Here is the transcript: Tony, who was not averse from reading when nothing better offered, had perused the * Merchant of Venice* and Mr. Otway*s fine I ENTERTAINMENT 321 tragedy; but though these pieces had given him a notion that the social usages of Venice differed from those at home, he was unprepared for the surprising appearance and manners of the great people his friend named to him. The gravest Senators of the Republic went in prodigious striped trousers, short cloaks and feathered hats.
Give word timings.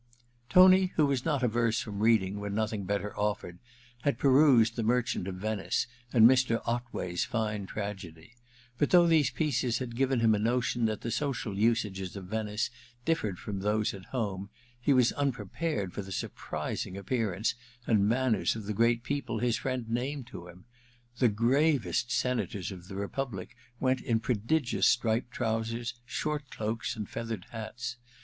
Tony, 0.49 0.93
who 0.95 1.05
was 1.05 1.25
not 1.25 1.43
averse 1.43 1.79
from 1.79 1.99
reading 1.99 2.39
when 2.39 2.55
nothing 2.55 2.85
better 2.85 3.15
offered, 3.15 3.59
had 4.01 4.17
perused 4.17 4.75
the 4.75 4.81
* 4.83 4.83
Merchant 4.91 5.27
of 5.27 5.35
Venice* 5.35 5.85
and 6.11 6.27
Mr. 6.27 6.59
Otway*s 6.65 7.23
fine 7.23 7.41
I 7.41 7.53
ENTERTAINMENT 7.53 7.99
321 7.99 8.17
tragedy; 8.17 8.35
but 8.79 8.89
though 8.89 9.05
these 9.05 9.29
pieces 9.29 9.77
had 9.77 9.95
given 9.95 10.21
him 10.21 10.33
a 10.33 10.39
notion 10.39 10.85
that 10.85 11.01
the 11.01 11.11
social 11.11 11.55
usages 11.55 12.15
of 12.15 12.25
Venice 12.25 12.71
differed 13.05 13.37
from 13.37 13.59
those 13.59 13.93
at 13.93 14.05
home, 14.05 14.49
he 14.79 14.91
was 14.91 15.11
unprepared 15.11 15.93
for 15.93 16.01
the 16.01 16.11
surprising 16.11 16.97
appearance 16.97 17.53
and 17.85 18.09
manners 18.09 18.55
of 18.55 18.65
the 18.65 18.73
great 18.73 19.03
people 19.03 19.37
his 19.37 19.57
friend 19.57 19.87
named 19.87 20.25
to 20.25 20.47
him. 20.47 20.65
The 21.19 21.29
gravest 21.29 22.11
Senators 22.11 22.71
of 22.71 22.87
the 22.87 22.95
Republic 22.95 23.55
went 23.79 24.01
in 24.01 24.19
prodigious 24.19 24.87
striped 24.87 25.29
trousers, 25.29 25.93
short 26.07 26.49
cloaks 26.49 26.95
and 26.95 27.07
feathered 27.07 27.45
hats. 27.51 27.97